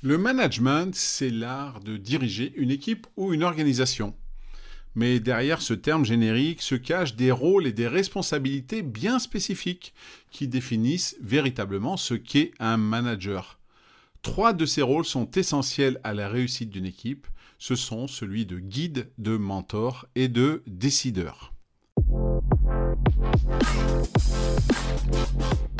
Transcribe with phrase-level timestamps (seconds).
[0.00, 4.14] Le management, c'est l'art de diriger une équipe ou une organisation.
[4.94, 9.92] Mais derrière ce terme générique se cachent des rôles et des responsabilités bien spécifiques
[10.30, 13.58] qui définissent véritablement ce qu'est un manager.
[14.22, 17.26] Trois de ces rôles sont essentiels à la réussite d'une équipe.
[17.58, 21.52] Ce sont celui de guide, de mentor et de décideur.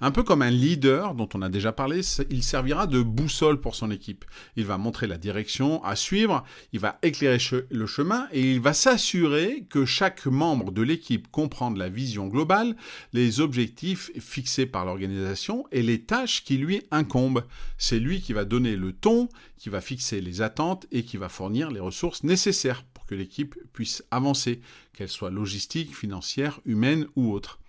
[0.00, 3.74] Un peu comme un leader dont on a déjà parlé, il servira de boussole pour
[3.74, 4.26] son équipe.
[4.56, 7.38] Il va montrer la direction à suivre, il va éclairer
[7.70, 12.76] le chemin et il va s'assurer que chaque membre de l'équipe comprend la vision globale,
[13.14, 17.44] les objectifs fixés par l'organisation et les tâches qui lui incombent.
[17.78, 21.30] C'est lui qui va donner le ton, qui va fixer les attentes et qui va
[21.30, 24.60] fournir les ressources nécessaires pour que l'équipe puisse avancer,
[24.92, 27.60] qu'elle soit logistique, financière, humaine ou autre.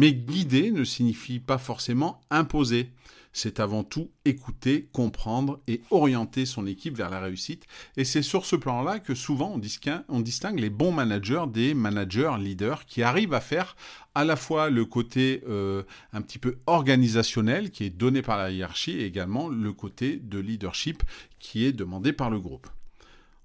[0.00, 2.88] Mais guider ne signifie pas forcément imposer.
[3.34, 7.66] C'est avant tout écouter, comprendre et orienter son équipe vers la réussite.
[7.98, 12.86] Et c'est sur ce plan-là que souvent on distingue, les bons managers des managers leaders
[12.86, 13.76] qui arrivent à faire
[14.14, 15.82] à la fois le côté euh,
[16.14, 20.38] un petit peu organisationnel qui est donné par la hiérarchie et également le côté de
[20.38, 21.02] leadership
[21.38, 22.68] qui est demandé par le groupe.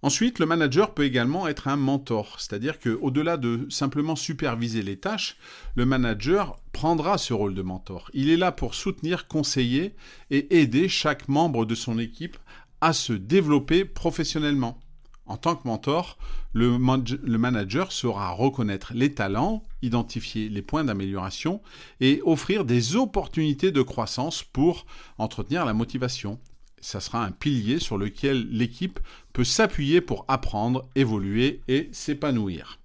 [0.06, 5.36] Ensuite, le manager peut également être un mentor, c'est-à-dire qu'au-delà de simplement superviser les tâches,
[5.74, 8.12] le manager prendra ce rôle de mentor.
[8.14, 9.96] Il est là pour soutenir, conseiller
[10.30, 12.38] et aider chaque membre de son équipe
[12.82, 14.80] à se développer professionnellement.
[15.26, 16.20] En tant que mentor,
[16.54, 21.64] le, manager saura reconnaître les talents, identifier les points d'amélioration
[22.00, 24.86] et offrir des opportunités de croissance pour
[25.18, 26.40] entretenir la motivation
[26.86, 29.00] ça sera un pilier sur lequel l'équipe
[29.34, 32.78] peut s'appuyer pour apprendre, évoluer et s'épanouir.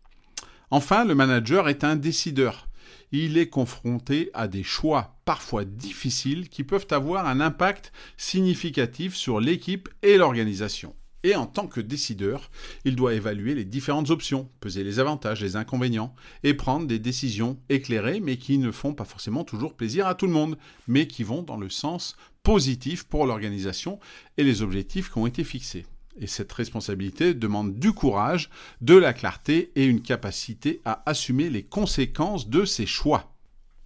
[0.71, 2.67] Enfin, le manager est un décideur.
[3.13, 9.39] Il est confronté à des choix parfois difficiles qui peuvent avoir un impact significatif sur
[9.39, 10.95] l'équipe et l'organisation.
[11.23, 12.51] Et en tant que décideur,
[12.85, 17.59] il doit évaluer les différentes options, peser les avantages, les inconvénients, et prendre des décisions
[17.69, 20.57] éclairées, mais qui ne font pas forcément toujours plaisir à tout le monde,
[20.89, 23.99] mais qui vont dans le sens positif pour l'organisation
[24.39, 25.85] et les objectifs qui ont été fixés.
[26.19, 28.51] Et cette responsabilité demande du courage,
[28.81, 33.33] de la clarté et une capacité à assumer les conséquences de ses choix.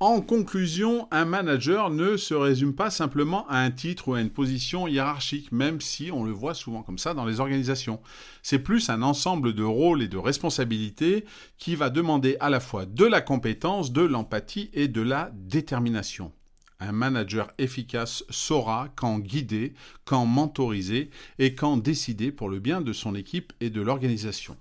[0.01, 4.31] En conclusion, un manager ne se résume pas simplement à un titre ou à une
[4.31, 8.01] position hiérarchique, même si on le voit souvent comme ça dans les organisations.
[8.43, 11.25] C'est plus un ensemble de rôles et de responsabilités
[11.59, 16.33] qui va demander à la fois de la compétence, de l'empathie et de la détermination.
[16.81, 22.93] Un manager efficace saura quand guider, quand mentoriser et quand décider pour le bien de
[22.93, 24.57] son équipe et de l'organisation.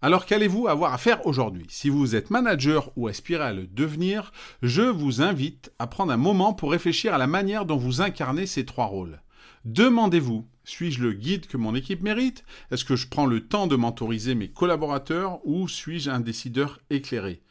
[0.00, 1.66] Alors qu'allez-vous avoir à faire aujourd'hui?
[1.70, 4.30] Si vous êtes manager ou aspirez à le devenir,
[4.62, 8.46] je vous invite à prendre un moment pour réfléchir à la manière dont vous incarnez
[8.46, 9.20] ces trois rôles.
[9.64, 12.44] Demandez-vous, suis-je le guide que mon équipe mérite?
[12.70, 17.42] Est-ce que je prends le temps de mentoriser mes collaborateurs ou suis-je un décideur éclairé?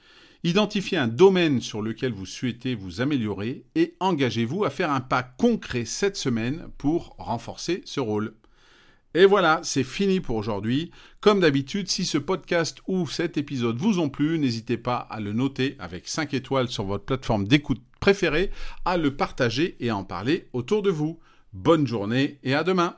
[0.45, 5.23] Identifiez un domaine sur lequel vous souhaitez vous améliorer et engagez-vous à faire un pas
[5.23, 8.35] concret cette semaine pour renforcer ce rôle.
[9.17, 10.91] Et voilà, c'est fini pour aujourd'hui.
[11.21, 15.33] Comme d'habitude, si ce podcast ou cet épisode vous ont plu, n'hésitez pas à le
[15.33, 18.51] noter avec 5 étoiles sur votre plateforme d'écoute préférée,
[18.85, 21.17] à le partager et à en parler autour de vous.
[21.51, 22.95] Bonne journée et à demain